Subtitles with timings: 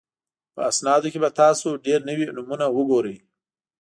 [0.53, 3.17] په اسنادو کې به تاسو ډېر نوي نومونه وګورئ.